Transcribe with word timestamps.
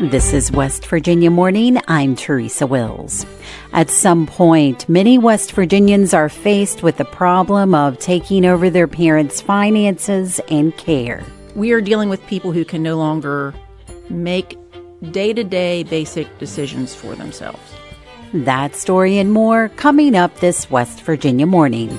This 0.00 0.34
is 0.34 0.52
West 0.52 0.84
Virginia 0.88 1.30
Morning. 1.30 1.80
I'm 1.88 2.16
Teresa 2.16 2.66
Wills. 2.66 3.24
At 3.72 3.88
some 3.88 4.26
point, 4.26 4.86
many 4.90 5.16
West 5.16 5.52
Virginians 5.52 6.12
are 6.12 6.28
faced 6.28 6.82
with 6.82 6.98
the 6.98 7.06
problem 7.06 7.74
of 7.74 7.98
taking 7.98 8.44
over 8.44 8.68
their 8.68 8.88
parents' 8.88 9.40
finances 9.40 10.38
and 10.50 10.76
care. 10.76 11.24
We 11.54 11.72
are 11.72 11.80
dealing 11.80 12.10
with 12.10 12.26
people 12.26 12.52
who 12.52 12.62
can 12.62 12.82
no 12.82 12.98
longer 12.98 13.54
make 14.10 14.58
day 15.12 15.32
to 15.32 15.42
day 15.42 15.82
basic 15.82 16.38
decisions 16.38 16.94
for 16.94 17.14
themselves. 17.14 17.72
That 18.34 18.76
story 18.76 19.16
and 19.16 19.32
more 19.32 19.70
coming 19.70 20.14
up 20.14 20.40
this 20.40 20.70
West 20.70 21.00
Virginia 21.04 21.46
morning. 21.46 21.98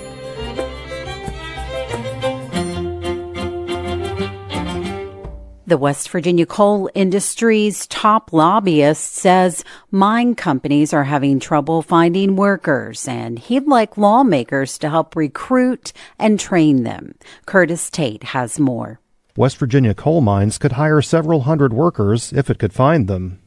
The 5.68 5.78
West 5.78 6.08
Virginia 6.12 6.46
coal 6.46 6.90
industry's 6.96 7.88
top 7.88 8.32
lobbyist 8.32 9.14
says 9.16 9.66
mine 9.92 10.34
companies 10.34 10.94
are 10.94 11.04
having 11.04 11.42
trouble 11.42 11.82
finding 11.82 12.38
workers, 12.38 13.06
and 13.06 13.38
he'd 13.38 13.68
like 13.68 13.98
lawmakers 13.98 14.78
to 14.78 14.90
help 14.90 15.14
recruit 15.14 15.92
and 16.18 16.40
train 16.40 16.84
them. 16.84 17.16
Curtis 17.46 17.90
Tate 17.90 18.24
has 18.32 18.62
more. 18.62 19.02
West 19.36 19.58
Virginia 19.58 19.94
coal 19.94 20.22
mines 20.22 20.58
could 20.58 20.72
hire 20.72 21.02
several 21.02 21.42
hundred 21.42 21.74
workers 21.74 22.32
if 22.32 22.50
it 22.50 22.60
could 22.60 22.72
find 22.72 23.10
them. 23.10 23.42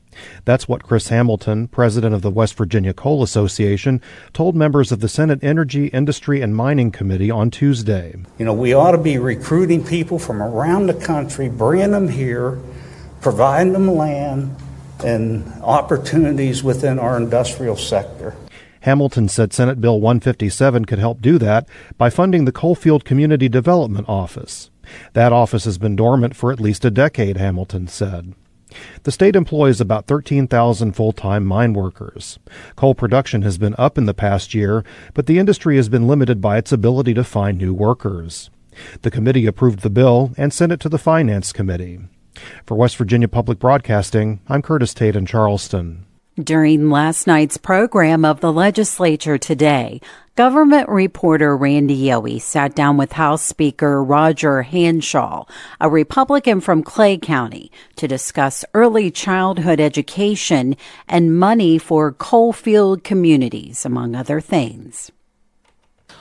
That's 0.45 0.69
what 0.69 0.82
Chris 0.82 1.09
Hamilton, 1.09 1.69
president 1.69 2.14
of 2.14 2.23
the 2.23 2.30
West 2.30 2.56
Virginia 2.56 2.92
Coal 2.92 3.23
Association, 3.23 4.00
told 4.33 4.56
members 4.56 4.92
of 4.92 5.00
the 5.00 5.09
Senate 5.09 5.42
Energy, 5.42 5.86
Industry, 5.88 6.41
and 6.41 6.55
Mining 6.55 6.91
Committee 6.91 7.30
on 7.30 7.50
Tuesday. 7.50 8.14
You 8.38 8.45
know, 8.45 8.55
we 8.55 8.73
ought 8.73 8.92
to 8.92 8.98
be 8.98 9.19
recruiting 9.19 9.84
people 9.84 10.19
from 10.19 10.42
around 10.42 10.86
the 10.86 10.95
country, 10.95 11.48
bringing 11.48 11.92
them 11.92 12.09
here, 12.09 12.59
providing 13.20 13.73
them 13.73 13.88
land 13.95 14.56
and 15.05 15.50
opportunities 15.62 16.62
within 16.62 16.98
our 16.98 17.17
industrial 17.17 17.77
sector. 17.77 18.36
Hamilton 18.80 19.28
said 19.28 19.52
Senate 19.52 19.80
Bill 19.80 20.00
157 20.00 20.86
could 20.86 20.98
help 20.98 21.20
do 21.20 21.39
that 21.39 21.69
by 21.98 22.08
funding 22.08 22.45
the 22.45 22.52
Coalfield 22.52 23.05
Community 23.05 23.48
Development 23.48 24.08
Office. 24.08 24.70
That 25.12 25.33
office 25.33 25.64
has 25.64 25.77
been 25.78 25.97
dormant 25.97 26.34
for 26.34 26.50
at 26.50 26.61
least 26.61 26.84
a 26.84 26.91
decade, 26.91 27.36
Hamilton 27.36 27.89
said. 27.89 28.34
The 29.03 29.13
state 29.13 29.37
employs 29.37 29.81
about 29.81 30.07
13,000 30.07 30.93
full 30.93 31.13
time 31.13 31.45
mine 31.45 31.73
workers. 31.73 32.39
Coal 32.77 32.95
production 32.95 33.43
has 33.43 33.59
been 33.59 33.75
up 33.79 33.99
in 33.99 34.07
the 34.07 34.15
past 34.15 34.55
year, 34.55 34.85
but 35.15 35.27
the 35.27 35.39
industry 35.39 35.77
has 35.77 35.89
been 35.89 36.07
limited 36.07 36.41
by 36.41 36.59
its 36.59 36.73
ability 36.73 37.15
to 37.15 37.25
find 37.25 37.59
new 37.59 37.75
workers. 37.75 38.51
The 39.03 39.11
committee 39.11 39.47
approved 39.47 39.81
the 39.81 39.91
bill 39.91 40.33
and 40.37 40.53
sent 40.53 40.73
it 40.73 40.81
to 40.81 40.89
the 40.89 40.98
Finance 40.98 41.53
Committee. 41.53 42.01
For 42.65 42.77
West 42.77 42.97
Virginia 42.97 43.29
Public 43.29 43.59
Broadcasting, 43.59 44.41
I'm 44.48 44.63
Curtis 44.63 44.95
Tate 44.95 45.17
in 45.17 45.27
Charleston. 45.27 46.07
During 46.39 46.91
last 46.91 47.27
night's 47.27 47.56
program 47.56 48.25
of 48.25 48.41
the 48.41 48.53
legislature 48.53 49.36
today, 49.36 50.00
Government 50.36 50.89
reporter 50.89 51.55
Randy 51.55 52.05
Yohe 52.05 52.41
sat 52.41 52.75
down 52.75 52.97
with 52.97 53.12
House 53.12 53.42
Speaker 53.42 54.03
Roger 54.03 54.62
Hanshaw, 54.62 55.45
a 55.81 55.91
Republican 55.91 56.61
from 56.61 56.83
Clay 56.83 57.19
County, 57.19 57.70
to 57.97 58.08
discuss 58.08 58.64
early 58.73 59.11
childhood 59.11 59.81
education 59.81 60.77
and 61.08 61.36
money 61.36 61.77
for 61.77 62.12
coalfield 62.12 63.05
communities, 63.05 63.84
among 63.84 64.14
other 64.14 64.41
things. 64.41 65.11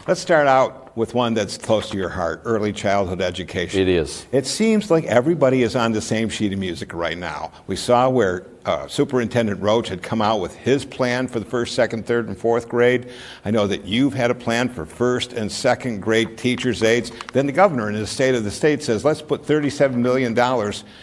Let's 0.10 0.22
start 0.22 0.48
out 0.48 0.98
with 0.98 1.14
one 1.14 1.36
that's 1.36 1.56
close 1.56 1.92
to 1.92 1.98
your 1.98 2.10
heart 2.10 2.42
early 2.44 2.74
childhood 2.74 3.22
education. 3.22 3.80
It 3.80 3.88
is. 3.88 4.26
It 4.32 4.48
seems 4.48 4.90
like 4.90 5.04
everybody 5.04 5.62
is 5.62 5.76
on 5.76 5.92
the 5.92 6.02
same 6.02 6.30
sheet 6.30 6.52
of 6.52 6.58
music 6.58 6.96
right 6.96 7.16
now. 7.16 7.52
We 7.68 7.76
saw 7.76 8.10
where 8.10 8.48
uh, 8.66 8.88
Superintendent 8.88 9.62
Roach 9.62 9.88
had 9.88 10.02
come 10.02 10.20
out 10.20 10.40
with 10.40 10.56
his 10.56 10.84
plan 10.84 11.28
for 11.28 11.40
the 11.40 11.46
first, 11.46 11.76
second, 11.76 12.08
third, 12.08 12.28
and 12.28 12.36
fourth 12.36 12.68
grade. 12.68 13.12
I 13.46 13.52
know 13.52 13.68
that 13.68 13.86
you've 13.86 14.16
had 14.16 14.32
a 14.32 14.36
plan 14.36 14.68
for 14.68 14.84
first 14.84 15.34
and 15.34 15.52
second 15.52 16.00
grade 16.00 16.40
teachers' 16.40 16.82
aides. 16.82 17.12
Then 17.32 17.46
the 17.46 17.52
governor 17.52 17.88
in 17.88 17.94
his 17.94 18.10
state 18.10 18.34
of 18.34 18.44
the 18.44 18.50
state 18.50 18.82
says, 18.82 19.06
let's 19.06 19.22
put 19.22 19.44
$37 19.44 19.94
million 19.94 20.36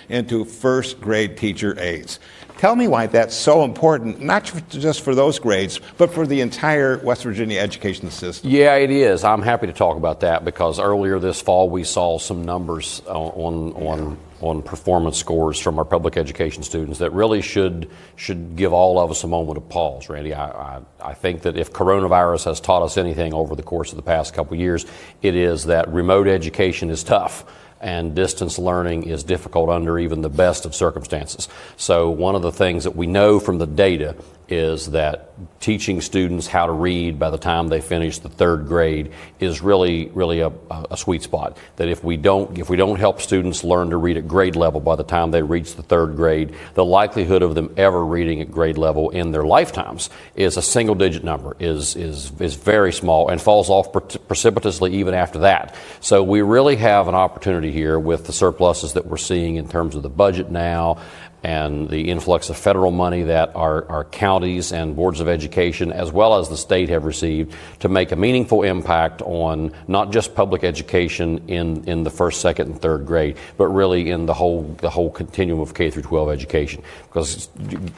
into 0.09 0.44
first 0.44 1.00
grade 1.00 1.37
teacher 1.37 1.78
aides. 1.78 2.19
Tell 2.59 2.75
me 2.75 2.89
why 2.89 3.06
that's 3.06 3.34
so 3.34 3.65
important, 3.65 4.22
not 4.22 4.50
just 4.71 5.03
for 5.03 5.15
those 5.15 5.39
grades, 5.39 5.78
but 5.99 6.11
for 6.12 6.27
the 6.27 6.41
entire 6.41 6.97
West 6.99 7.22
Virginia 7.22 7.61
education 7.61 8.11
system. 8.11 8.50
Yeah, 8.50 8.77
it 8.77 8.91
is. 8.91 9.25
I'm 9.25 9.43
happy 9.43 9.67
to 9.67 9.75
talk 9.75 9.99
about 9.99 10.21
that 10.21 10.43
because 10.44 10.81
earlier 10.81 11.19
this 11.19 11.41
fall 11.41 11.69
we 11.69 11.84
saw 11.84 12.19
some 12.19 12.44
numbers 12.44 13.03
uh, 13.06 13.12
on 13.12 13.72
on 13.75 14.19
on 14.41 14.62
performance 14.62 15.19
scores 15.19 15.59
from 15.59 15.78
our 15.78 15.84
public 15.84 16.17
education 16.17 16.62
students 16.62 16.99
that 16.99 17.12
really 17.12 17.43
should 17.43 17.91
should 18.17 18.56
give 18.56 18.73
all 18.73 18.99
of 18.99 19.11
us 19.11 19.23
a 19.23 19.28
moment 19.28 19.59
of 19.59 19.69
pause, 19.69 20.09
Randy. 20.09 20.33
I, 20.33 20.49
I, 20.49 20.81
I 21.00 21.15
think 21.15 21.43
that 21.43 21.59
if 21.59 21.73
coronavirus 21.73 22.47
has 22.47 22.61
taught 22.61 22.83
us 22.83 22.97
anything 22.97 23.34
over 23.34 23.55
the 23.55 23.62
course 23.62 23.93
of 23.93 23.97
the 23.97 24.03
past 24.03 24.33
couple 24.33 24.56
years, 24.56 24.87
it 25.21 25.34
is 25.34 25.67
that 25.67 25.88
remote 25.88 26.27
education 26.27 26.88
is 26.88 27.05
tough 27.05 27.44
and 27.87 28.17
distance 28.17 28.59
learning 28.59 29.05
is 29.05 29.23
difficult 29.23 29.71
under 29.71 29.97
even 29.97 30.21
the 30.21 30.29
best 30.29 30.67
of 30.67 30.75
circumstances. 30.75 31.49
So, 31.77 32.11
one 32.11 32.35
of 32.35 32.43
the 32.43 32.51
things 32.51 32.83
that 32.83 32.97
we 32.97 33.07
know 33.07 33.39
from 33.39 33.59
the 33.59 33.67
data 33.67 34.17
is 34.49 34.91
that 34.93 35.33
teaching 35.61 36.01
students 36.01 36.47
how 36.47 36.67
to 36.67 36.73
read 36.73 37.19
by 37.19 37.31
the 37.31 37.39
time 37.39 37.69
they 37.69 37.81
finish 37.81 38.19
the 38.19 38.29
third 38.29 38.67
grade 38.67 39.12
is 39.41 39.61
really, 39.61 40.07
really 40.15 40.41
a, 40.41 40.53
a, 40.71 40.97
sweet 40.97 41.23
spot. 41.23 41.59
That 41.77 41.89
if 41.89 42.05
we 42.05 42.17
don't, 42.17 42.56
if 42.56 42.71
we 42.71 42.77
don't 42.77 42.99
help 42.99 43.21
students 43.21 43.65
learn 43.65 43.91
to 43.91 43.97
read 43.97 44.17
at 44.17 44.29
grade 44.29 44.56
level 44.56 44.81
by 44.81 44.97
the 44.97 45.03
time 45.03 45.31
they 45.33 45.43
reach 45.43 45.75
the 45.75 45.83
third 45.83 46.17
grade, 46.17 46.55
the 46.75 46.85
likelihood 46.85 47.43
of 47.43 47.55
them 47.55 47.75
ever 47.77 48.05
reading 48.05 48.41
at 48.41 48.51
grade 48.51 48.79
level 48.79 49.11
in 49.11 49.33
their 49.33 49.45
lifetimes 49.45 50.11
is 50.37 50.56
a 50.56 50.62
single 50.62 50.95
digit 50.95 51.25
number, 51.25 51.56
is, 51.59 51.97
is, 51.97 52.33
is 52.41 52.55
very 52.55 52.93
small 52.93 53.29
and 53.29 53.43
falls 53.43 53.69
off 53.69 53.93
precipitously 54.29 54.95
even 54.95 55.15
after 55.15 55.41
that. 55.41 55.75
So 56.01 56.23
we 56.23 56.43
really 56.43 56.77
have 56.77 57.09
an 57.09 57.15
opportunity 57.15 57.73
here 57.73 57.99
with 57.99 58.27
the 58.27 58.33
surpluses 58.33 58.93
that 58.93 59.06
we're 59.06 59.17
seeing 59.17 59.56
in 59.56 59.69
terms 59.69 59.97
of 59.97 60.03
the 60.03 60.09
budget 60.09 60.51
now 60.51 60.99
and 61.47 61.89
the 61.89 62.11
influx 62.11 62.51
of 62.51 62.57
federal 62.57 62.91
money 62.91 63.23
that 63.23 63.55
our, 63.55 63.89
our 63.89 64.03
counties 64.03 64.73
and 64.73 64.97
boards 64.97 65.21
of 65.21 65.29
education, 65.29 65.93
as 65.93 66.11
well 66.11 66.41
as 66.41 66.49
the 66.49 66.57
state, 66.57 66.89
have 66.89 67.05
received 67.05 67.55
to 67.79 67.89
make 67.89 68.11
a 68.11 68.17
meaningful 68.17 68.65
impact 68.65 69.23
on 69.23 69.73
not 69.87 70.11
just 70.11 70.35
public 70.35 70.65
education 70.65 71.41
in, 71.47 71.85
in 71.85 72.03
the 72.03 72.11
first, 72.11 72.41
second, 72.41 72.73
and 72.73 72.83
third 72.83 73.06
grade, 73.06 73.37
but 73.56 73.69
really 73.69 74.11
in 74.11 74.27
the 74.27 74.35
whole, 74.35 74.65
the 74.79 74.91
whole 74.91 75.09
continuum 75.09 75.61
of 75.61 75.73
K 75.73 75.89
through 75.89 76.03
12 76.03 76.31
education. 76.31 76.83
Because 77.05 77.49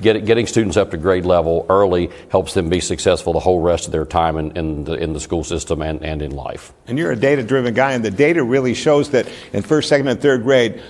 get, 0.03 0.27
getting 0.27 0.47
students 0.47 0.77
up 0.77 0.91
to 0.91 0.99
grade 0.99 1.25
level 1.25 1.65
early 1.71 2.11
helps 2.29 2.53
them 2.53 2.69
be 2.69 2.81
successful 2.81 3.33
the 3.33 3.41
whole 3.41 3.61
rest 3.61 3.87
of 3.87 3.93
their 3.93 4.05
time 4.05 4.37
in, 4.37 4.51
in, 4.59 4.85
the, 4.85 4.93
in 4.93 5.15
the 5.15 5.21
school 5.21 5.43
system 5.43 5.81
and, 5.81 6.05
and 6.05 6.21
in 6.21 6.33
life. 6.33 6.75
And 6.87 6.99
you're 6.99 7.13
a 7.13 7.17
data 7.17 7.43
driven 7.43 7.73
guy, 7.73 7.93
and 7.93 8.05
the 8.05 8.11
data 8.11 8.45
really 8.45 8.75
shows 8.75 9.09
that 9.13 9.27
in 9.55 9.63
first, 9.63 9.89
second, 9.89 10.09
and 10.09 10.21
third 10.21 10.43
grade, 10.43 10.83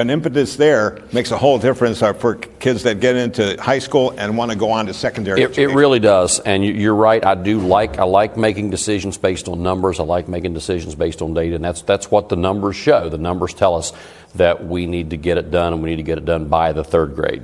an 0.00 0.08
impetus 0.08 0.56
there 0.56 0.98
makes 1.12 1.30
a 1.30 1.36
whole 1.36 1.58
difference 1.58 1.98
for 1.98 2.34
kids 2.34 2.84
that 2.84 3.00
get 3.00 3.16
into 3.16 3.60
high 3.60 3.78
school 3.78 4.14
and 4.16 4.36
want 4.36 4.50
to 4.50 4.56
go 4.56 4.70
on 4.70 4.86
to 4.86 4.94
secondary. 4.94 5.42
It, 5.42 5.58
it 5.58 5.68
really 5.68 6.00
does, 6.00 6.40
and 6.40 6.64
you're 6.64 6.94
right. 6.94 7.24
I 7.24 7.34
do 7.34 7.60
like 7.60 7.98
I 7.98 8.04
like 8.04 8.36
making 8.36 8.70
decisions 8.70 9.18
based 9.18 9.46
on 9.46 9.62
numbers. 9.62 10.00
I 10.00 10.04
like 10.04 10.26
making 10.26 10.54
decisions 10.54 10.94
based 10.94 11.20
on 11.20 11.34
data, 11.34 11.56
and 11.56 11.64
that's 11.64 11.82
that's 11.82 12.10
what 12.10 12.30
the 12.30 12.36
numbers 12.36 12.76
show. 12.76 13.10
The 13.10 13.18
numbers 13.18 13.52
tell 13.52 13.76
us 13.76 13.92
that 14.36 14.66
we 14.66 14.86
need 14.86 15.10
to 15.10 15.18
get 15.18 15.36
it 15.36 15.50
done, 15.50 15.74
and 15.74 15.82
we 15.82 15.90
need 15.90 15.96
to 15.96 16.02
get 16.02 16.16
it 16.16 16.24
done 16.24 16.48
by 16.48 16.72
the 16.72 16.82
third 16.82 17.14
grade. 17.14 17.42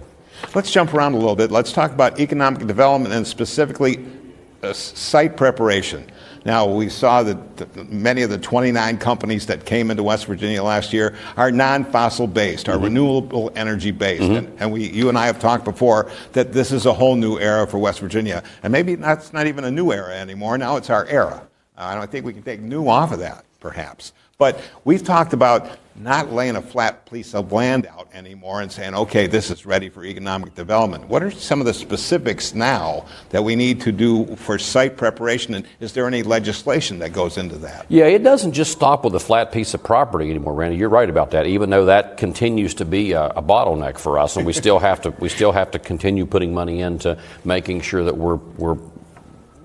Let's 0.55 0.71
jump 0.71 0.95
around 0.95 1.13
a 1.13 1.19
little 1.19 1.37
bit. 1.37 1.51
Let's 1.51 1.73
talk 1.73 1.93
about 1.93 2.21
economic 2.21 2.67
development 2.67 3.15
and 3.15 3.27
specifically 3.27 4.07
uh, 4.63 4.73
site 4.73 5.37
preparation. 5.37 6.11
Now, 6.47 6.65
we 6.65 6.89
saw 6.89 7.25
that 7.25 7.91
many 7.91 8.23
of 8.23 8.31
the 8.31 8.39
29 8.39 8.99
companies 8.99 9.47
that 9.47 9.65
came 9.65 9.91
into 9.91 10.05
West 10.05 10.27
Virginia 10.27 10.63
last 10.63 10.93
year 10.93 11.17
are 11.37 11.51
non 11.51 11.85
fossil 11.85 12.29
based, 12.29 12.69
are 12.69 12.77
mm-hmm. 12.77 12.85
renewable 12.85 13.51
energy 13.57 13.91
based. 13.91 14.23
Mm-hmm. 14.23 14.35
And, 14.35 14.61
and, 14.61 14.73
we, 14.73 14.89
you 14.89 15.09
and 15.09 15.19
I 15.19 15.27
have 15.27 15.41
talked 15.41 15.65
before 15.65 16.09
that 16.35 16.53
this 16.53 16.71
is 16.71 16.87
a 16.87 16.93
whole 16.93 17.17
new 17.17 17.37
era 17.41 17.67
for 17.67 17.79
West 17.79 17.99
Virginia. 17.99 18.45
And 18.63 18.71
maybe 18.71 18.95
that's 18.95 19.33
not 19.33 19.49
even 19.49 19.65
a 19.65 19.73
new 19.73 19.91
era 19.91 20.15
anymore. 20.15 20.57
Now 20.57 20.77
it's 20.77 20.89
our 20.89 21.05
era. 21.07 21.49
Uh, 21.77 21.83
I 21.83 21.95
don't 21.95 22.11
think 22.11 22.25
we 22.25 22.33
can 22.33 22.43
take 22.43 22.61
new 22.61 22.89
off 22.89 23.13
of 23.13 23.19
that, 23.21 23.45
perhaps. 23.61 24.13
But 24.39 24.61
we've 24.85 25.03
talked 25.03 25.33
about 25.33 25.79
not 25.99 26.31
laying 26.31 26.57
a 26.57 26.63
flat 26.63 27.11
piece 27.11 27.35
of 27.35 27.53
land 27.53 27.87
out 27.87 28.07
anymore 28.13 28.61
and 28.61 28.71
saying, 28.71 28.95
okay, 28.95 29.27
this 29.27 29.51
is 29.51 29.65
ready 29.65 29.89
for 29.89 30.05
economic 30.05 30.55
development. 30.55 31.09
What 31.09 31.23
are 31.23 31.31
some 31.31 31.59
of 31.59 31.65
the 31.67 31.73
specifics 31.73 32.55
now 32.55 33.07
that 33.31 33.43
we 33.43 33.57
need 33.57 33.81
to 33.81 33.93
do 33.93 34.37
for 34.37 34.59
site 34.59 34.99
preparation? 34.99 35.55
And 35.55 35.67
is 35.81 35.95
there 35.95 36.07
any 36.07 36.23
legislation 36.23 36.99
that 36.99 37.15
goes 37.15 37.39
into 37.39 37.57
that? 37.59 37.87
Yeah, 37.89 38.05
it 38.05 38.23
doesn't 38.23 38.53
just 38.53 38.73
stop 38.73 39.05
with 39.05 39.15
a 39.15 39.21
flat 39.21 39.53
piece 39.53 39.73
of 39.73 39.83
property 39.83 40.29
anymore, 40.29 40.53
Randy. 40.53 40.77
You're 40.77 40.91
right 40.91 41.09
about 41.09 41.31
that. 41.31 41.47
Even 41.47 41.71
though 41.71 41.87
that 41.87 42.19
continues 42.19 42.75
to 42.75 42.85
be 42.85 43.13
a, 43.13 43.29
a 43.29 43.43
bottleneck 43.43 43.97
for 43.97 44.19
us, 44.19 44.37
and 44.37 44.45
we 44.45 44.53
still 44.53 44.79
have 44.79 45.01
to 45.03 45.11
we 45.19 45.31
still 45.31 45.53
have 45.53 45.71
to 45.71 45.79
continue 45.79 46.27
putting 46.27 46.53
money 46.53 46.81
into 46.81 47.19
making 47.45 47.81
sure 47.81 48.05
that 48.05 48.17
we're 48.19 48.37
we're 48.59 48.77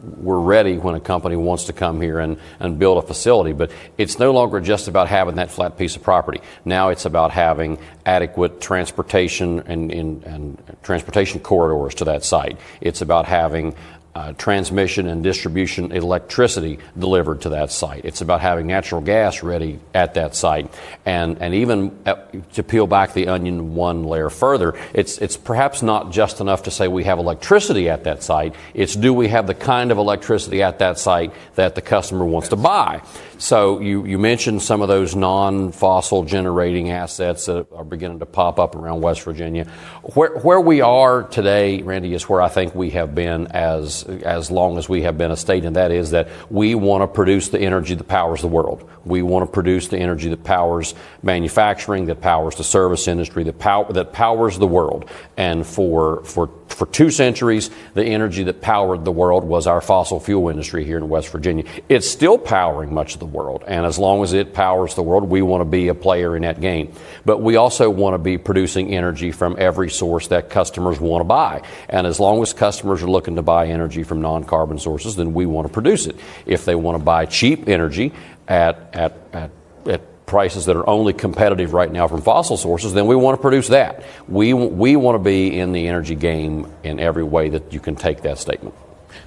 we're 0.03 0.39
ready 0.39 0.77
when 0.77 0.95
a 0.95 0.99
company 0.99 1.35
wants 1.35 1.65
to 1.65 1.73
come 1.73 2.01
here 2.01 2.19
and, 2.19 2.37
and 2.59 2.79
build 2.79 3.03
a 3.03 3.07
facility. 3.07 3.53
But 3.53 3.71
it's 3.97 4.19
no 4.19 4.31
longer 4.31 4.59
just 4.59 4.87
about 4.87 5.07
having 5.07 5.35
that 5.35 5.51
flat 5.51 5.77
piece 5.77 5.95
of 5.95 6.03
property. 6.03 6.41
Now 6.65 6.89
it's 6.89 7.05
about 7.05 7.31
having 7.31 7.77
adequate 8.05 8.61
transportation 8.61 9.59
and, 9.61 9.91
and, 9.91 10.23
and 10.23 10.77
transportation 10.83 11.39
corridors 11.39 11.95
to 11.95 12.05
that 12.05 12.23
site. 12.23 12.57
It's 12.81 13.01
about 13.01 13.25
having 13.25 13.75
uh, 14.13 14.33
transmission 14.33 15.07
and 15.07 15.23
distribution 15.23 15.91
electricity 15.91 16.79
delivered 16.97 17.41
to 17.41 17.49
that 17.49 17.71
site. 17.71 18.03
It's 18.03 18.21
about 18.21 18.41
having 18.41 18.67
natural 18.67 19.01
gas 19.01 19.43
ready 19.43 19.79
at 19.93 20.15
that 20.15 20.35
site. 20.35 20.73
And, 21.05 21.37
and 21.41 21.53
even 21.53 21.97
uh, 22.05 22.15
to 22.53 22.63
peel 22.63 22.87
back 22.87 23.13
the 23.13 23.27
onion 23.27 23.73
one 23.75 24.03
layer 24.03 24.29
further, 24.29 24.73
it's, 24.93 25.17
it's 25.19 25.37
perhaps 25.37 25.81
not 25.81 26.11
just 26.11 26.41
enough 26.41 26.63
to 26.63 26.71
say 26.71 26.87
we 26.87 27.05
have 27.05 27.19
electricity 27.19 27.89
at 27.89 28.03
that 28.03 28.21
site. 28.23 28.55
It's 28.73 28.95
do 28.95 29.13
we 29.13 29.29
have 29.29 29.47
the 29.47 29.53
kind 29.53 29.91
of 29.91 29.97
electricity 29.97 30.61
at 30.61 30.79
that 30.79 30.99
site 30.99 31.33
that 31.55 31.75
the 31.75 31.81
customer 31.81 32.25
wants 32.25 32.49
to 32.49 32.57
buy? 32.57 33.01
So 33.37 33.79
you, 33.79 34.05
you 34.05 34.19
mentioned 34.19 34.61
some 34.61 34.83
of 34.83 34.87
those 34.87 35.15
non-fossil 35.15 36.25
generating 36.25 36.91
assets 36.91 37.47
that 37.47 37.65
are 37.71 37.83
beginning 37.83 38.19
to 38.19 38.27
pop 38.27 38.59
up 38.59 38.75
around 38.75 39.01
West 39.01 39.23
Virginia. 39.23 39.65
Where, 40.13 40.37
where 40.37 40.61
we 40.61 40.81
are 40.81 41.23
today, 41.23 41.81
Randy, 41.81 42.13
is 42.13 42.29
where 42.29 42.39
I 42.39 42.49
think 42.49 42.75
we 42.75 42.91
have 42.91 43.15
been 43.15 43.47
as, 43.47 44.00
as 44.03 44.51
long 44.51 44.77
as 44.77 44.87
we 44.87 45.01
have 45.03 45.17
been 45.17 45.31
a 45.31 45.37
state, 45.37 45.65
and 45.65 45.75
that 45.75 45.91
is 45.91 46.11
that 46.11 46.29
we 46.49 46.75
want 46.75 47.01
to 47.01 47.07
produce 47.07 47.49
the 47.49 47.59
energy 47.59 47.95
that 47.95 48.07
powers 48.07 48.41
the 48.41 48.47
world. 48.47 48.89
We 49.03 49.21
want 49.21 49.45
to 49.45 49.51
produce 49.51 49.87
the 49.87 49.97
energy 49.97 50.29
that 50.29 50.43
powers 50.43 50.93
manufacturing, 51.23 52.05
that 52.05 52.21
powers 52.21 52.55
the 52.55 52.63
service 52.63 53.07
industry, 53.07 53.43
that, 53.43 53.57
pow- 53.59 53.85
that 53.85 54.13
powers 54.13 54.59
the 54.59 54.67
world. 54.67 55.09
And 55.37 55.65
for, 55.65 56.23
for, 56.23 56.49
for 56.67 56.85
two 56.85 57.09
centuries, 57.09 57.71
the 57.95 58.03
energy 58.03 58.43
that 58.43 58.61
powered 58.61 59.03
the 59.03 59.11
world 59.11 59.43
was 59.43 59.65
our 59.65 59.81
fossil 59.81 60.19
fuel 60.19 60.49
industry 60.49 60.85
here 60.85 60.97
in 60.97 61.09
West 61.09 61.29
Virginia. 61.29 61.63
It's 61.89 62.07
still 62.07 62.37
powering 62.37 62.93
much 62.93 63.15
of 63.15 63.19
the 63.19 63.25
world. 63.25 63.63
And 63.65 63.85
as 63.85 63.97
long 63.97 64.23
as 64.23 64.33
it 64.33 64.53
powers 64.53 64.93
the 64.93 65.03
world, 65.03 65.23
we 65.23 65.41
want 65.41 65.61
to 65.61 65.65
be 65.65 65.87
a 65.87 65.95
player 65.95 66.35
in 66.35 66.43
that 66.43 66.61
game. 66.61 66.93
But 67.25 67.41
we 67.41 67.55
also 67.55 67.89
want 67.89 68.13
to 68.13 68.19
be 68.19 68.37
producing 68.37 68.93
energy 68.93 69.31
from 69.31 69.55
every 69.57 69.89
source 69.89 70.27
that 70.27 70.49
customers 70.49 70.99
want 70.99 71.21
to 71.21 71.25
buy. 71.25 71.63
And 71.89 72.05
as 72.05 72.19
long 72.19 72.41
as 72.43 72.53
customers 72.53 73.01
are 73.01 73.09
looking 73.09 73.35
to 73.37 73.41
buy 73.41 73.67
energy 73.67 73.90
from 74.03 74.21
non 74.21 74.43
carbon 74.43 74.79
sources, 74.79 75.15
then 75.15 75.33
we 75.33 75.45
want 75.45 75.67
to 75.67 75.73
produce 75.73 76.07
it. 76.07 76.15
If 76.45 76.65
they 76.65 76.75
want 76.75 76.97
to 76.97 77.03
buy 77.03 77.25
cheap 77.25 77.67
energy 77.67 78.13
at, 78.47 78.89
at, 78.93 79.17
at, 79.33 79.51
at 79.85 80.25
prices 80.25 80.65
that 80.65 80.75
are 80.75 80.87
only 80.89 81.13
competitive 81.13 81.73
right 81.73 81.91
now 81.91 82.07
from 82.07 82.21
fossil 82.21 82.57
sources, 82.57 82.93
then 82.93 83.07
we 83.07 83.15
want 83.15 83.37
to 83.37 83.41
produce 83.41 83.67
that. 83.67 84.03
We, 84.27 84.53
we 84.53 84.95
want 84.95 85.15
to 85.15 85.19
be 85.19 85.59
in 85.59 85.73
the 85.73 85.87
energy 85.87 86.15
game 86.15 86.71
in 86.83 86.99
every 86.99 87.23
way 87.23 87.49
that 87.49 87.73
you 87.73 87.79
can 87.79 87.95
take 87.95 88.21
that 88.21 88.37
statement. 88.37 88.75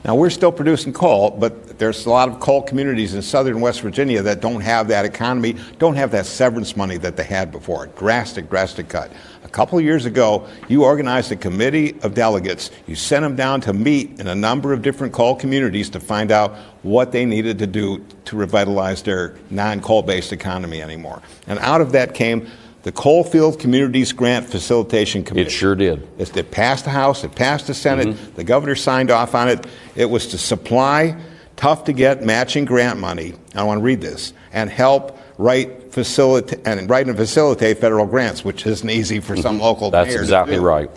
Now, 0.05 0.15
we're 0.17 0.29
still 0.29 0.53
producing 0.53 0.93
coal, 0.93 1.31
but 1.31 1.79
there's 1.79 2.05
a 2.05 2.11
lot 2.11 2.29
of 2.29 2.39
coal 2.39 2.61
communities 2.61 3.15
in 3.15 3.23
southern 3.23 3.63
West 3.63 3.81
Virginia 3.81 4.21
that 4.21 4.43
don't 4.43 4.61
have 4.61 4.89
that 4.89 5.07
economy, 5.07 5.57
don't 5.79 5.95
have 5.95 6.11
that 6.11 6.27
severance 6.27 6.77
money 6.77 6.99
that 6.99 7.17
they 7.17 7.25
had 7.25 7.51
before. 7.51 7.87
Drastic, 7.87 8.51
drastic 8.51 8.91
cut. 8.91 9.11
A 9.45 9.49
couple 9.49 9.79
of 9.79 9.85
years 9.85 10.05
ago, 10.05 10.47
you 10.69 10.85
organized 10.85 11.33
a 11.33 11.37
committee 11.37 11.99
of 12.03 12.13
delegates. 12.13 12.71
You 12.87 12.97
sent 12.97 13.23
them 13.23 13.35
down 13.35 13.63
to 13.63 13.73
meet 13.73 14.21
in 14.21 14.27
a 14.27 14.35
number 14.35 14.75
of 14.75 14.83
different 14.83 15.15
coal 15.15 15.37
communities 15.37 15.89
to 15.91 16.01
find 16.01 16.31
out 16.31 16.55
what 16.83 17.11
they 17.11 17.25
needed 17.25 17.59
to 17.61 17.67
do 17.67 18.05
to 18.27 18.37
revitalize 18.37 19.03
their 19.03 19.37
non 19.49 19.81
coal 19.81 20.03
based 20.03 20.35
economy 20.35 20.83
anymore. 20.83 21.23
And 21.47 21.59
out 21.61 21.81
of 21.81 21.93
that 21.93 22.13
came 22.13 22.47
the 22.85 22.93
Coalfield 22.93 23.59
Communities 23.59 24.13
Grant 24.13 24.47
Facilitation 24.47 25.25
Committee. 25.25 25.49
It 25.49 25.51
sure 25.51 25.75
did. 25.75 26.07
It, 26.19 26.51
passed 26.51 26.85
the 26.85 26.91
House, 26.91 27.25
it 27.25 27.35
passed 27.35 27.67
the 27.67 27.75
Senate, 27.75 28.09
mm-hmm. 28.09 28.35
the 28.35 28.45
governor 28.45 28.75
signed 28.75 29.11
off 29.11 29.35
on 29.35 29.49
it. 29.49 29.67
It 29.97 30.05
was 30.05 30.29
to 30.29 30.39
supply 30.39 31.17
tough 31.57 31.85
to 31.85 31.95
get 31.95 32.23
matching 32.23 32.67
grant 32.67 33.01
money. 33.01 33.33
I 33.55 33.63
want 33.63 33.79
to 33.79 33.83
read 33.83 34.03
this 34.03 34.35
and 34.53 34.69
help 34.69 35.19
write 35.39 35.93
facilitate 35.93 36.61
and 36.67 36.89
write 36.91 37.09
and 37.09 37.17
facilitate 37.17 37.79
federal 37.79 38.07
grants, 38.07 38.45
which 38.45 38.67
isn't 38.67 38.89
easy 38.89 39.19
for 39.19 39.35
some 39.35 39.57
mm-hmm. 39.57 39.65
local. 39.65 39.91
That's 39.91 40.15
exactly 40.15 40.59
right. 40.59 40.91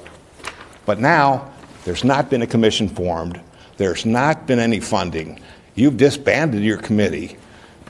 But 0.85 0.99
now 0.99 1.53
there's 1.85 2.03
not 2.03 2.29
been 2.29 2.41
a 2.41 2.47
commission 2.47 2.89
formed. 2.89 3.39
There's 3.77 4.05
not 4.05 4.45
been 4.45 4.59
any 4.59 4.81
funding. 4.81 5.39
You've 5.75 5.95
disbanded 5.95 6.63
your 6.63 6.79
committee 6.79 7.37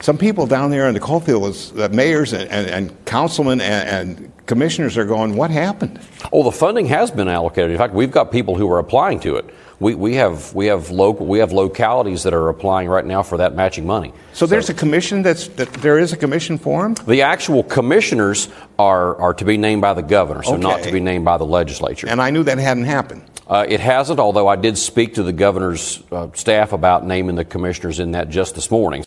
some 0.01 0.17
people 0.17 0.45
down 0.45 0.71
there 0.71 0.87
in 0.87 0.93
the 0.93 0.99
coalfield, 0.99 1.55
uh, 1.77 1.89
mayors 1.91 2.33
and, 2.33 2.49
and, 2.49 2.67
and 2.67 3.05
councilmen 3.05 3.61
and, 3.61 4.09
and, 4.09 4.31
commissioners 4.45 4.97
are 4.97 5.03
going, 5.03 5.35
what 5.35 5.51
happened? 5.51 5.99
Oh, 6.31 6.41
the 6.43 6.53
funding 6.53 6.85
has 6.85 7.11
been 7.11 7.27
allocated. 7.27 7.71
In 7.71 7.77
fact, 7.77 7.93
we've 7.93 8.11
got 8.11 8.31
people 8.31 8.55
who 8.55 8.71
are 8.71 8.79
applying 8.79 9.19
to 9.21 9.35
it. 9.35 9.53
We, 9.79 9.93
we 9.93 10.15
have 10.15 10.55
we 10.55 10.67
have 10.67 10.89
local 10.89 11.27
we 11.27 11.39
have 11.39 11.51
localities 11.51 12.23
that 12.23 12.33
are 12.33 12.49
applying 12.49 12.87
right 12.87 13.05
now 13.05 13.21
for 13.23 13.37
that 13.37 13.55
matching 13.55 13.85
money. 13.85 14.11
So, 14.31 14.39
so 14.39 14.45
there's 14.47 14.69
a 14.69 14.73
commission 14.73 15.21
that's 15.21 15.49
that 15.49 15.71
there 15.73 15.99
is 15.99 16.13
a 16.13 16.17
commission 16.17 16.57
formed. 16.57 16.97
The 16.99 17.21
actual 17.21 17.61
commissioners 17.61 18.49
are 18.79 19.15
are 19.17 19.33
to 19.35 19.45
be 19.45 19.57
named 19.57 19.81
by 19.81 19.93
the 19.93 20.01
governor, 20.01 20.41
so 20.41 20.53
okay. 20.53 20.61
not 20.61 20.81
to 20.83 20.91
be 20.91 20.99
named 20.99 21.25
by 21.25 21.37
the 21.37 21.45
legislature. 21.45 22.07
And 22.07 22.21
I 22.21 22.31
knew 22.31 22.43
that 22.43 22.57
hadn't 22.57 22.85
happened. 22.85 23.23
Uh, 23.47 23.65
it 23.67 23.79
hasn't, 23.79 24.19
although 24.19 24.47
I 24.47 24.55
did 24.55 24.77
speak 24.77 25.15
to 25.15 25.23
the 25.23 25.31
governor's 25.31 26.01
uh, 26.11 26.29
staff 26.33 26.73
about 26.73 27.05
naming 27.05 27.35
the 27.35 27.45
commissioners 27.45 27.99
in 27.99 28.11
that 28.11 28.29
just 28.29 28.55
this 28.55 28.71
morning. 28.71 29.05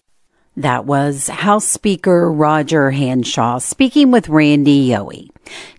That 0.56 0.84
was 0.84 1.28
House 1.28 1.64
Speaker 1.64 2.28
Roger 2.30 2.90
Hanshaw 2.90 3.60
speaking 3.60 4.10
with 4.10 4.28
Randy 4.28 4.88
Yohe. 4.88 5.30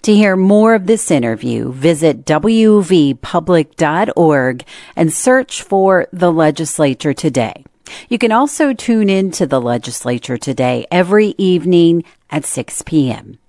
To 0.03 0.15
hear 0.15 0.37
more 0.37 0.75
of 0.75 0.87
this 0.87 1.11
interview, 1.11 1.73
visit 1.73 2.25
wvpublic.org 2.25 4.63
and 4.95 5.13
search 5.13 5.61
for 5.61 6.07
the 6.13 6.31
legislature 6.31 7.13
today. 7.13 7.65
You 8.07 8.17
can 8.17 8.31
also 8.31 8.71
tune 8.73 9.09
in 9.09 9.31
to 9.31 9.45
the 9.45 9.59
legislature 9.59 10.37
today 10.37 10.87
every 10.89 11.35
evening 11.37 12.05
at 12.29 12.45
6 12.45 12.83
p.m. 12.83 13.39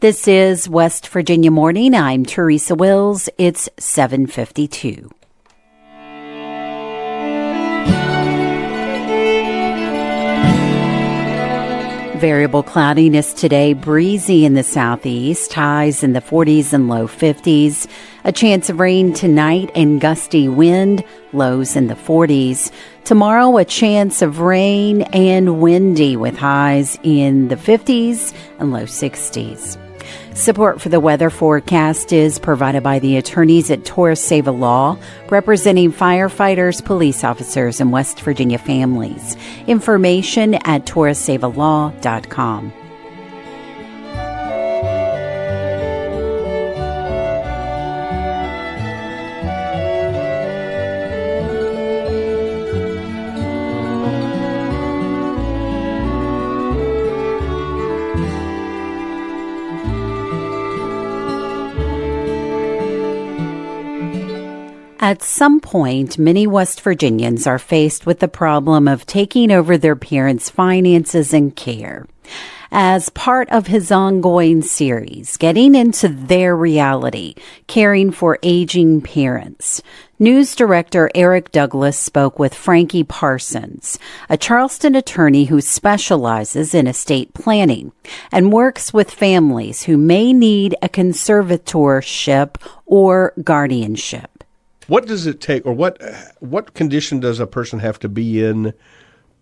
This 0.00 0.28
is 0.28 0.68
West 0.68 1.08
Virginia 1.08 1.50
Morning. 1.50 1.94
I'm 1.94 2.24
Teresa 2.24 2.76
Wills. 2.76 3.28
It's 3.38 3.68
752. 3.78 5.10
Variable 12.24 12.62
cloudiness 12.62 13.34
today, 13.34 13.74
breezy 13.74 14.46
in 14.46 14.54
the 14.54 14.62
southeast, 14.62 15.52
highs 15.52 16.02
in 16.02 16.14
the 16.14 16.22
40s 16.22 16.72
and 16.72 16.88
low 16.88 17.06
50s. 17.06 17.86
A 18.24 18.32
chance 18.32 18.70
of 18.70 18.80
rain 18.80 19.12
tonight 19.12 19.70
and 19.74 20.00
gusty 20.00 20.48
wind, 20.48 21.04
lows 21.34 21.76
in 21.76 21.88
the 21.88 21.94
40s. 21.94 22.72
Tomorrow, 23.04 23.58
a 23.58 23.66
chance 23.66 24.22
of 24.22 24.40
rain 24.40 25.02
and 25.12 25.60
windy 25.60 26.16
with 26.16 26.38
highs 26.38 26.98
in 27.02 27.48
the 27.48 27.56
50s 27.56 28.32
and 28.58 28.72
low 28.72 28.84
60s. 28.84 29.83
Support 30.34 30.80
for 30.80 30.88
the 30.88 31.00
weather 31.00 31.30
forecast 31.30 32.12
is 32.12 32.38
provided 32.38 32.82
by 32.82 32.98
the 32.98 33.16
attorneys 33.16 33.70
at 33.70 33.84
Torres 33.84 34.20
Save 34.20 34.46
a 34.46 34.52
Law, 34.52 34.98
representing 35.30 35.92
firefighters, 35.92 36.84
police 36.84 37.24
officers, 37.24 37.80
and 37.80 37.92
West 37.92 38.20
Virginia 38.20 38.58
families. 38.58 39.36
Information 39.66 40.54
at 40.54 40.84
torressavealaw.com. 40.86 42.83
At 65.04 65.22
some 65.22 65.60
point, 65.60 66.16
many 66.16 66.46
West 66.46 66.80
Virginians 66.80 67.46
are 67.46 67.58
faced 67.58 68.06
with 68.06 68.20
the 68.20 68.26
problem 68.26 68.88
of 68.88 69.04
taking 69.04 69.50
over 69.50 69.76
their 69.76 69.96
parents' 69.96 70.48
finances 70.48 71.34
and 71.34 71.54
care. 71.54 72.06
As 72.72 73.10
part 73.10 73.50
of 73.50 73.66
his 73.66 73.92
ongoing 73.92 74.62
series, 74.62 75.36
getting 75.36 75.74
into 75.74 76.08
their 76.08 76.56
reality, 76.56 77.34
caring 77.66 78.12
for 78.12 78.38
aging 78.42 79.02
parents, 79.02 79.82
News 80.18 80.54
director 80.54 81.10
Eric 81.14 81.52
Douglas 81.52 81.98
spoke 81.98 82.38
with 82.38 82.54
Frankie 82.54 83.04
Parsons, 83.04 83.98
a 84.30 84.38
Charleston 84.38 84.94
attorney 84.94 85.44
who 85.44 85.60
specializes 85.60 86.72
in 86.72 86.86
estate 86.86 87.34
planning 87.34 87.92
and 88.32 88.54
works 88.54 88.94
with 88.94 89.10
families 89.10 89.82
who 89.82 89.98
may 89.98 90.32
need 90.32 90.74
a 90.80 90.88
conservatorship 90.88 92.56
or 92.86 93.34
guardianship. 93.42 94.33
What 94.86 95.06
does 95.06 95.26
it 95.26 95.40
take, 95.40 95.64
or 95.66 95.72
what 95.72 96.00
what 96.40 96.74
condition 96.74 97.20
does 97.20 97.40
a 97.40 97.46
person 97.46 97.78
have 97.78 97.98
to 98.00 98.08
be 98.08 98.44
in 98.44 98.74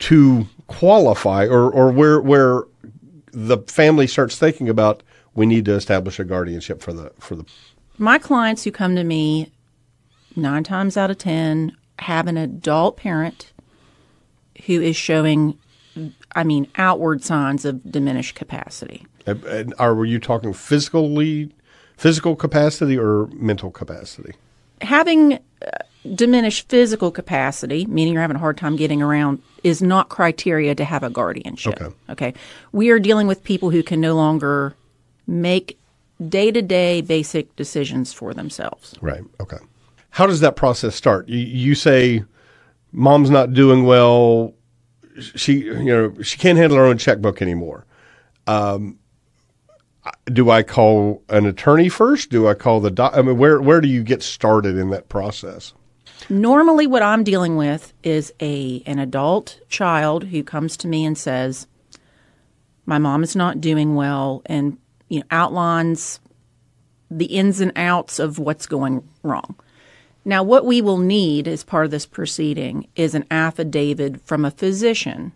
to 0.01 0.47
qualify, 0.67 1.47
or 1.47 1.71
or 1.71 1.91
where 1.93 2.21
where 2.21 2.65
the 3.33 3.59
family 3.67 4.07
starts 4.07 4.39
thinking 4.39 4.69
about 4.69 5.03
we 5.35 5.47
need 5.47 5.65
to 5.65 5.75
establish 5.75 6.19
a 6.21 6.25
guardianship 6.25 6.83
for 6.83 6.93
the 6.93 7.13
for 7.19 7.35
the 7.35 7.45
my 7.99 8.19
clients 8.19 8.65
who 8.65 8.71
come 8.71 8.97
to 8.97 9.05
me 9.05 9.53
nine 10.37 10.65
times 10.65 10.97
out 10.97 11.11
of 11.11 11.19
ten 11.19 11.77
have 11.99 12.27
an 12.27 12.37
adult 12.37 12.97
parent 12.97 13.53
who 14.67 14.81
is 14.81 14.97
showing, 14.97 15.59
I 16.35 16.45
mean, 16.45 16.69
outward 16.77 17.25
signs 17.25 17.65
of 17.65 17.91
diminished 17.91 18.35
capacity. 18.35 19.07
And- 19.27 19.75
are 19.79 20.05
you 20.05 20.19
talking 20.19 20.53
physically, 20.53 21.53
physical 21.97 22.37
capacity 22.37 22.99
or 22.99 23.27
mental 23.29 23.71
capacity? 23.71 24.35
Having 24.83 25.35
uh, 25.35 25.39
diminished 26.15 26.69
physical 26.69 27.11
capacity, 27.11 27.87
meaning 27.87 28.13
you're 28.13 28.23
having 28.23 28.37
a 28.37 28.41
hard 28.41 28.59
time 28.59 28.77
getting 28.77 29.01
around, 29.01 29.41
is 29.63 29.81
not 29.81 30.09
criteria 30.09 30.75
to 30.75 30.85
have 30.85 31.03
a 31.03 31.11
guardianship. 31.11 31.81
Okay. 31.81 31.95
Okay. 32.11 32.35
We 32.73 32.91
are 32.91 32.99
dealing 32.99 33.27
with 33.27 33.45
people 33.45 33.71
who 33.71 33.83
can 33.83 34.01
no 34.01 34.15
longer 34.15 34.75
make 35.27 35.79
day 36.29 36.51
to 36.51 36.63
day 36.63 37.01
basic 37.01 37.55
decisions 37.57 38.13
for 38.13 38.35
themselves. 38.35 38.95
Right. 39.01 39.23
Okay. 39.41 39.59
How 40.11 40.27
does 40.27 40.41
that 40.41 40.57
process 40.57 40.95
start? 40.95 41.29
You, 41.29 41.39
you 41.39 41.75
say, 41.75 42.25
"Mom's 42.93 43.31
not 43.31 43.55
doing 43.55 43.85
well. 43.85 44.55
She, 45.37 45.61
you 45.61 45.85
know, 45.85 46.23
she 46.23 46.39
can't 46.39 46.59
handle 46.59 46.77
her 46.77 46.85
own 46.85 46.99
checkbook 46.99 47.41
anymore." 47.41 47.87
Um, 48.47 48.99
do 50.27 50.51
I 50.51 50.63
call 50.63 51.23
an 51.29 51.47
attorney 51.47 51.89
first? 51.89 52.31
Do 52.31 52.49
I 52.49 52.55
call 52.55 52.81
the 52.81 52.91
doc? 52.91 53.13
I 53.17 53.23
mean, 53.23 53.39
where 53.39 53.61
where 53.61 53.81
do 53.81 53.89
you 53.89 54.03
get 54.03 54.23
started 54.23 54.77
in 54.77 54.91
that 54.91 55.09
process? 55.09 55.75
Normally, 56.29 56.87
what 56.87 57.03
I'm 57.03 57.25
dealing 57.25 57.57
with 57.57 57.93
is 58.03 58.33
a 58.41 58.83
an 58.87 58.99
adult 58.99 59.61
child 59.69 60.25
who 60.25 60.43
comes 60.43 60.77
to 60.79 60.89
me 60.89 61.05
and 61.05 61.17
says, 61.17 61.67
"My 62.87 62.99
mom 62.99 63.23
is 63.23 63.37
not 63.37 63.61
doing 63.61 63.95
well," 63.95 64.43
and 64.47 64.79
you 65.09 65.21
know 65.21 65.27
outlines 65.31 66.21
the 67.11 67.27
ins 67.27 67.61
and 67.61 67.73
outs 67.77 68.19
of 68.19 68.39
what's 68.39 68.67
going 68.67 69.07
wrong. 69.23 69.55
Now, 70.25 70.43
what 70.43 70.65
we 70.65 70.81
will 70.81 70.99
need 70.99 71.49
as 71.49 71.65
part 71.65 71.85
of 71.85 71.91
this 71.91 72.07
proceeding 72.07 72.87
is 72.95 73.15
an 73.15 73.25
affidavit 73.31 74.25
from 74.25 74.45
a 74.45 74.53
physician 74.53 75.33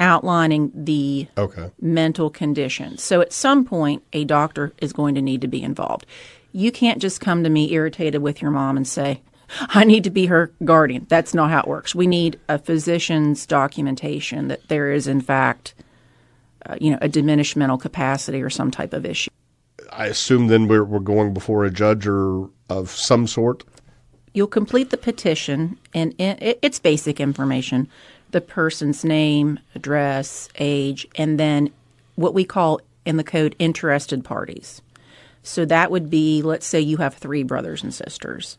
outlining 0.00 0.70
the 0.74 1.26
Okay. 1.38 1.70
mental 1.80 2.30
condition. 2.30 2.98
So 2.98 3.20
at 3.20 3.32
some 3.32 3.64
point, 3.64 4.02
a 4.12 4.24
doctor 4.24 4.72
is 4.78 4.92
going 4.92 5.14
to 5.14 5.22
need 5.22 5.40
to 5.42 5.48
be 5.48 5.62
involved. 5.62 6.06
You 6.52 6.70
can't 6.72 7.00
just 7.00 7.20
come 7.20 7.42
to 7.44 7.50
me 7.50 7.72
irritated 7.72 8.22
with 8.22 8.40
your 8.42 8.50
mom 8.50 8.76
and 8.76 8.86
say, 8.86 9.22
I 9.68 9.84
need 9.84 10.04
to 10.04 10.10
be 10.10 10.26
her 10.26 10.52
guardian. 10.64 11.06
That's 11.08 11.34
not 11.34 11.50
how 11.50 11.60
it 11.60 11.68
works. 11.68 11.94
We 11.94 12.06
need 12.06 12.38
a 12.48 12.58
physician's 12.58 13.46
documentation 13.46 14.48
that 14.48 14.68
there 14.68 14.90
is, 14.90 15.06
in 15.06 15.20
fact, 15.20 15.74
uh, 16.66 16.76
you 16.80 16.90
know, 16.90 16.98
a 17.00 17.08
diminished 17.08 17.56
mental 17.56 17.76
capacity 17.78 18.40
or 18.42 18.50
some 18.50 18.70
type 18.70 18.92
of 18.92 19.04
issue. 19.04 19.30
I 19.92 20.06
assume 20.06 20.46
then 20.48 20.66
we're 20.66 20.84
we're 20.84 20.98
going 20.98 21.34
before 21.34 21.64
a 21.64 21.70
judge 21.70 22.06
or 22.06 22.48
of 22.70 22.90
some 22.90 23.26
sort. 23.26 23.64
You'll 24.32 24.46
complete 24.48 24.90
the 24.90 24.96
petition, 24.96 25.78
and 25.92 26.14
it, 26.18 26.42
it- 26.42 26.58
it's 26.62 26.78
basic 26.80 27.20
information 27.20 27.88
the 28.34 28.40
person's 28.40 29.04
name, 29.04 29.60
address, 29.74 30.48
age, 30.56 31.06
and 31.14 31.38
then 31.38 31.70
what 32.16 32.34
we 32.34 32.44
call 32.44 32.80
in 33.06 33.16
the 33.16 33.24
code 33.24 33.54
interested 33.58 34.24
parties. 34.24 34.82
So 35.44 35.64
that 35.66 35.90
would 35.90 36.10
be, 36.10 36.42
let's 36.42 36.66
say 36.66 36.80
you 36.80 36.96
have 36.96 37.14
three 37.14 37.44
brothers 37.44 37.82
and 37.82 37.94
sisters. 37.94 38.58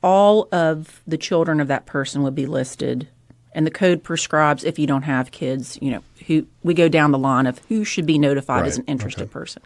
All 0.00 0.48
of 0.52 1.02
the 1.08 1.18
children 1.18 1.60
of 1.60 1.66
that 1.68 1.86
person 1.86 2.22
would 2.22 2.36
be 2.36 2.46
listed, 2.46 3.08
and 3.52 3.66
the 3.66 3.70
code 3.70 4.04
prescribes 4.04 4.62
if 4.62 4.78
you 4.78 4.86
don't 4.86 5.02
have 5.02 5.32
kids, 5.32 5.76
you 5.82 5.90
know, 5.90 6.02
who 6.28 6.46
we 6.62 6.72
go 6.72 6.88
down 6.88 7.10
the 7.10 7.18
line 7.18 7.46
of 7.46 7.58
who 7.68 7.84
should 7.84 8.06
be 8.06 8.16
notified 8.16 8.64
as 8.64 8.78
an 8.78 8.84
interested 8.86 9.28
person 9.28 9.62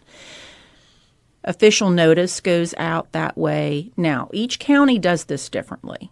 official 1.45 1.91
notice 1.91 2.41
goes 2.41 2.73
out 2.77 3.11
that 3.11 3.37
way. 3.37 3.91
Now, 3.95 4.29
each 4.33 4.57
county 4.59 4.97
does 4.97 5.25
this 5.25 5.47
differently. 5.47 6.11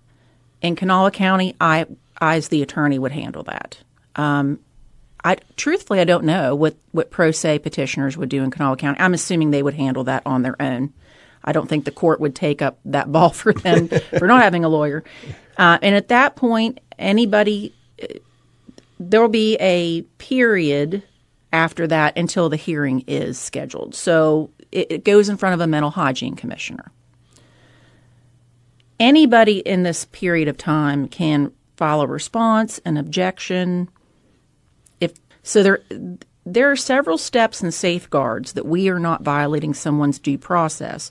In 0.62 0.76
Kanawha 0.76 1.12
County, 1.12 1.56
I, 1.60 1.88
I 2.24 2.38
as 2.38 2.48
the 2.48 2.62
attorney 2.62 2.98
would 2.98 3.12
handle 3.12 3.44
that. 3.44 3.78
Um, 4.16 4.60
I 5.24 5.38
truthfully, 5.58 6.00
I 6.00 6.06
don't 6.06 6.24
know 6.24 6.56
what 6.56 6.76
what 6.92 7.12
pro 7.12 7.32
se 7.32 7.60
petitioners 7.60 8.18
would 8.18 8.30
do 8.30 8.44
in 8.44 8.52
Kanawha 8.52 8.78
County. 8.78 9.00
I'm 9.00 9.14
assuming 9.14 9.52
they 9.52 9.64
would 9.64 9.74
handle 9.74 10.06
that 10.06 10.24
on 10.26 10.42
their 10.42 10.62
own. 10.62 10.94
I 11.44 11.52
don't 11.52 11.68
think 11.68 11.84
the 11.84 11.92
court 11.92 12.22
would 12.22 12.36
take 12.36 12.62
up 12.62 12.80
that 12.86 13.12
ball 13.12 13.30
for 13.42 13.54
them 13.54 13.90
for 14.18 14.28
not 14.28 14.42
having 14.42 14.64
a 14.64 14.70
lawyer. 14.70 15.04
Uh, 15.58 15.78
and 15.82 15.96
at 15.96 16.08
that 16.08 16.36
point, 16.36 16.80
anybody 16.98 17.74
there 19.00 19.22
will 19.22 19.30
be 19.30 19.58
a 19.60 20.02
period 20.18 21.04
after 21.52 21.88
that 21.88 22.18
until 22.18 22.50
the 22.50 22.56
hearing 22.56 23.04
is 23.08 23.38
scheduled. 23.38 23.96
So 23.96 24.50
it, 24.72 24.92
it 24.92 25.04
goes 25.04 25.30
in 25.30 25.38
front 25.38 25.54
of 25.54 25.62
a 25.62 25.68
mental 25.68 25.92
hygiene 25.92 26.36
commissioner. 26.36 26.92
Anybody 29.00 29.60
in 29.60 29.84
this 29.84 30.06
period 30.06 30.48
of 30.48 30.58
time 30.58 31.08
can 31.08 31.52
file 31.78 32.02
a 32.02 32.08
response, 32.08 32.80
an 32.86 32.98
objection. 32.98 33.90
If 35.00 35.14
so, 35.44 35.64
there 35.64 35.82
there 36.46 36.70
are 36.72 36.76
several 36.76 37.18
steps 37.18 37.62
and 37.62 37.74
safeguards 37.74 38.54
that 38.54 38.66
we 38.66 38.90
are 38.90 39.00
not 39.00 39.22
violating 39.24 39.74
someone's 39.74 40.20
due 40.20 40.38
process 40.38 41.10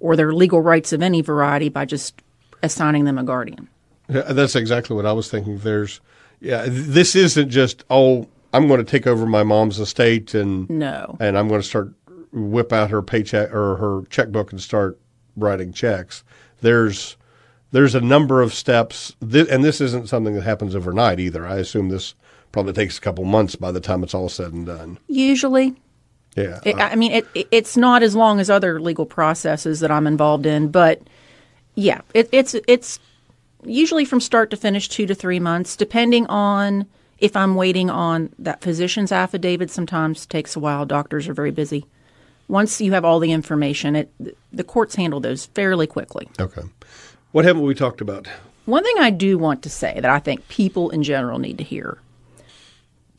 or 0.00 0.16
their 0.16 0.32
legal 0.32 0.60
rights 0.60 0.92
of 0.92 1.02
any 1.02 1.20
variety 1.22 1.68
by 1.68 1.84
just 1.84 2.22
assigning 2.62 3.04
them 3.04 3.18
a 3.18 3.24
guardian. 3.24 3.68
Yeah, 4.08 4.32
that's 4.32 4.54
exactly 4.54 4.94
what 4.94 5.06
I 5.06 5.12
was 5.12 5.30
thinking. 5.30 5.58
There's, 5.58 6.00
yeah, 6.40 6.66
this 6.68 7.16
isn't 7.16 7.50
just 7.50 7.84
oh, 7.90 8.28
I'm 8.52 8.68
going 8.68 8.78
to 8.78 8.90
take 8.90 9.06
over 9.06 9.26
my 9.26 9.42
mom's 9.42 9.80
estate 9.80 10.34
and 10.34 10.68
No. 10.70 11.16
and 11.20 11.36
I'm 11.36 11.48
going 11.48 11.60
to 11.60 11.66
start 11.66 11.92
whip 12.32 12.72
out 12.72 12.90
her 12.90 13.02
paycheck 13.02 13.52
or 13.52 13.76
her 13.76 14.02
checkbook 14.10 14.52
and 14.52 14.60
start 14.60 14.98
writing 15.36 15.72
checks. 15.72 16.22
There's 16.60 17.16
there's 17.74 17.94
a 17.96 18.00
number 18.00 18.40
of 18.40 18.54
steps, 18.54 19.14
th- 19.28 19.48
and 19.50 19.64
this 19.64 19.80
isn't 19.80 20.08
something 20.08 20.34
that 20.36 20.42
happens 20.44 20.76
overnight 20.76 21.18
either. 21.18 21.44
I 21.46 21.56
assume 21.56 21.88
this 21.88 22.14
probably 22.52 22.72
takes 22.72 22.96
a 22.98 23.00
couple 23.00 23.24
months 23.24 23.56
by 23.56 23.72
the 23.72 23.80
time 23.80 24.04
it's 24.04 24.14
all 24.14 24.28
said 24.28 24.52
and 24.52 24.64
done. 24.66 24.98
Usually, 25.08 25.74
Yeah, 26.36 26.60
It, 26.64 26.76
I 26.76 26.94
mean, 26.94 27.10
it, 27.12 27.26
it- 27.34 27.48
it's 27.50 27.76
not 27.76 28.02
as 28.04 28.14
long 28.14 28.38
as 28.40 28.48
other 28.48 28.80
legal 28.80 29.06
processes 29.06 29.80
that 29.80 29.90
I'm 29.90 30.06
involved 30.06 30.46
in, 30.46 30.68
but 30.68 31.02
yeah, 31.74 32.02
it, 32.14 32.28
it's 32.30 32.54
it's 32.68 33.00
usually 33.64 34.04
from 34.04 34.20
start 34.20 34.50
to 34.50 34.56
finish, 34.56 34.88
two 34.88 35.06
to 35.06 35.14
three 35.14 35.40
months, 35.40 35.74
depending 35.76 36.26
on 36.28 36.86
if 37.18 37.34
I'm 37.36 37.56
waiting 37.56 37.90
on 37.90 38.32
that 38.38 38.60
physician's 38.62 39.10
affidavit. 39.10 39.70
Sometimes 39.70 40.26
takes 40.26 40.54
a 40.54 40.60
while. 40.60 40.86
Doctors 40.86 41.26
are 41.26 41.34
very 41.34 41.50
busy. 41.50 41.86
Once 42.46 42.80
you 42.80 42.92
have 42.92 43.04
all 43.04 43.18
the 43.18 43.32
information, 43.32 43.96
it 43.96 44.10
the 44.52 44.62
courts 44.64 44.94
handle 44.94 45.18
those 45.18 45.46
fairly 45.46 45.86
quickly. 45.88 46.28
okay. 46.38 46.62
What 47.34 47.44
haven't 47.44 47.62
we 47.62 47.74
talked 47.74 48.00
about? 48.00 48.28
One 48.64 48.84
thing 48.84 48.94
I 49.00 49.10
do 49.10 49.36
want 49.36 49.62
to 49.64 49.68
say 49.68 49.94
that 49.94 50.04
I 50.04 50.20
think 50.20 50.46
people 50.46 50.90
in 50.90 51.02
general 51.02 51.40
need 51.40 51.58
to 51.58 51.64
hear 51.64 51.98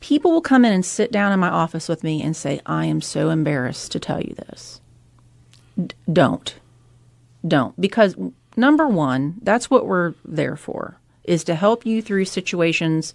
people 0.00 0.30
will 0.30 0.40
come 0.40 0.64
in 0.64 0.72
and 0.72 0.86
sit 0.86 1.10
down 1.10 1.32
in 1.32 1.40
my 1.40 1.48
office 1.48 1.88
with 1.88 2.04
me 2.04 2.22
and 2.22 2.36
say, 2.36 2.60
I 2.64 2.86
am 2.86 3.00
so 3.00 3.30
embarrassed 3.30 3.92
to 3.92 4.00
tell 4.00 4.20
you 4.20 4.34
this. 4.34 4.80
D- 5.84 5.96
don't. 6.12 6.54
Don't. 7.46 7.78
Because, 7.80 8.14
number 8.56 8.86
one, 8.86 9.36
that's 9.42 9.68
what 9.68 9.86
we're 9.86 10.14
there 10.24 10.56
for, 10.56 10.96
is 11.24 11.42
to 11.44 11.54
help 11.54 11.84
you 11.84 12.00
through 12.00 12.26
situations 12.26 13.14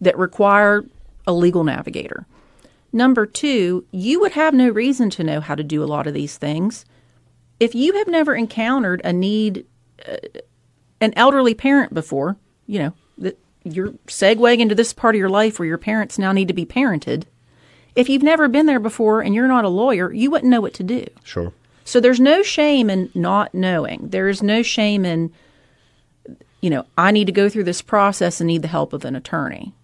that 0.00 0.18
require 0.18 0.84
a 1.26 1.32
legal 1.32 1.64
navigator. 1.64 2.26
Number 2.92 3.24
two, 3.24 3.86
you 3.90 4.20
would 4.20 4.32
have 4.32 4.52
no 4.52 4.68
reason 4.68 5.08
to 5.10 5.24
know 5.24 5.40
how 5.40 5.54
to 5.54 5.64
do 5.64 5.82
a 5.82 5.86
lot 5.86 6.06
of 6.06 6.14
these 6.14 6.36
things. 6.36 6.84
If 7.58 7.74
you 7.74 7.94
have 7.94 8.08
never 8.08 8.34
encountered 8.34 9.00
a 9.02 9.12
need 9.12 9.64
an 11.00 11.12
elderly 11.16 11.54
parent 11.54 11.92
before, 11.92 12.36
you 12.66 12.78
know, 12.78 12.92
that 13.18 13.38
you're 13.64 13.92
segueing 14.06 14.60
into 14.60 14.74
this 14.74 14.92
part 14.92 15.14
of 15.14 15.18
your 15.18 15.28
life 15.28 15.58
where 15.58 15.68
your 15.68 15.78
parents 15.78 16.18
now 16.18 16.32
need 16.32 16.48
to 16.48 16.54
be 16.54 16.66
parented. 16.66 17.24
If 17.94 18.08
you've 18.08 18.22
never 18.22 18.48
been 18.48 18.66
there 18.66 18.80
before 18.80 19.20
and 19.20 19.34
you're 19.34 19.48
not 19.48 19.64
a 19.64 19.68
lawyer, 19.68 20.12
you 20.12 20.30
wouldn't 20.30 20.50
know 20.50 20.60
what 20.60 20.74
to 20.74 20.82
do. 20.82 21.06
Sure. 21.24 21.52
So 21.84 22.00
there's 22.00 22.20
no 22.20 22.42
shame 22.42 22.88
in 22.88 23.10
not 23.14 23.54
knowing. 23.54 24.08
There's 24.08 24.42
no 24.42 24.62
shame 24.62 25.04
in, 25.04 25.32
you 26.60 26.70
know, 26.70 26.86
I 26.96 27.10
need 27.10 27.26
to 27.26 27.32
go 27.32 27.48
through 27.48 27.64
this 27.64 27.82
process 27.82 28.40
and 28.40 28.46
need 28.46 28.62
the 28.62 28.68
help 28.68 28.92
of 28.92 29.04
an 29.04 29.16
attorney. 29.16 29.74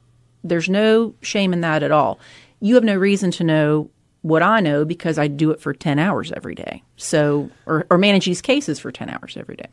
There's 0.44 0.68
no 0.68 1.14
shame 1.20 1.52
in 1.52 1.60
that 1.62 1.82
at 1.82 1.90
all. 1.90 2.18
You 2.60 2.76
have 2.76 2.84
no 2.84 2.96
reason 2.96 3.30
to 3.32 3.44
know 3.44 3.90
what 4.22 4.42
I 4.42 4.60
know 4.60 4.84
because 4.84 5.18
I 5.18 5.28
do 5.28 5.50
it 5.50 5.60
for 5.60 5.72
10 5.72 5.98
hours 5.98 6.32
every 6.32 6.54
day. 6.54 6.82
So, 6.96 7.50
or, 7.66 7.86
or 7.90 7.98
manage 7.98 8.26
these 8.26 8.42
cases 8.42 8.78
for 8.78 8.90
10 8.90 9.10
hours 9.10 9.36
every 9.36 9.56
day. 9.56 9.68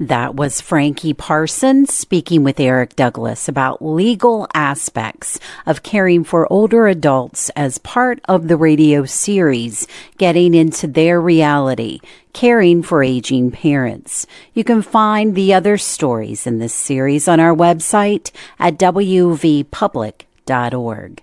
That 0.00 0.34
was 0.34 0.60
Frankie 0.62 1.12
Parsons 1.12 1.92
speaking 1.92 2.42
with 2.42 2.58
Eric 2.58 2.96
Douglas 2.96 3.48
about 3.48 3.84
legal 3.84 4.48
aspects 4.54 5.38
of 5.66 5.82
caring 5.82 6.24
for 6.24 6.50
older 6.50 6.86
adults 6.86 7.50
as 7.50 7.76
part 7.76 8.18
of 8.24 8.48
the 8.48 8.56
radio 8.56 9.04
series, 9.04 9.86
Getting 10.16 10.54
into 10.54 10.86
Their 10.86 11.20
Reality, 11.20 12.00
Caring 12.32 12.82
for 12.82 13.04
Aging 13.04 13.50
Parents. 13.50 14.26
You 14.54 14.64
can 14.64 14.80
find 14.80 15.34
the 15.34 15.52
other 15.52 15.76
stories 15.76 16.46
in 16.46 16.60
this 16.60 16.72
series 16.72 17.28
on 17.28 17.38
our 17.38 17.54
website 17.54 18.30
at 18.58 18.78
wvpublic.org. 18.78 21.22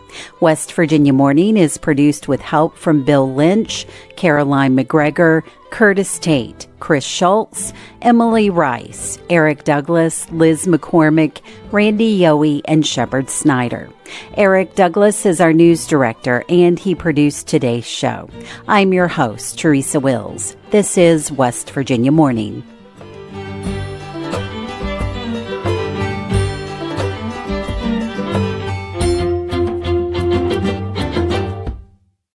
West 0.39 0.73
Virginia 0.73 1.13
Morning 1.13 1.57
is 1.57 1.77
produced 1.77 2.27
with 2.27 2.41
help 2.41 2.77
from 2.77 3.03
Bill 3.03 3.33
Lynch, 3.33 3.85
Caroline 4.15 4.75
McGregor, 4.75 5.43
Curtis 5.71 6.19
Tate, 6.19 6.67
Chris 6.79 7.05
Schultz, 7.05 7.73
Emily 8.01 8.49
Rice, 8.49 9.17
Eric 9.29 9.63
Douglas, 9.63 10.29
Liz 10.31 10.65
McCormick, 10.65 11.39
Randy 11.71 12.19
Yohe, 12.19 12.61
and 12.65 12.85
Shepard 12.85 13.29
Snyder. 13.29 13.89
Eric 14.35 14.75
Douglas 14.75 15.25
is 15.25 15.39
our 15.39 15.53
news 15.53 15.87
director 15.87 16.43
and 16.49 16.77
he 16.77 16.93
produced 16.93 17.47
today's 17.47 17.85
show. 17.85 18.29
I'm 18.67 18.93
your 18.93 19.07
host, 19.07 19.57
Teresa 19.57 19.99
Wills. 19.99 20.55
This 20.71 20.97
is 20.97 21.31
West 21.31 21.71
Virginia 21.71 22.11
Morning. 22.11 22.63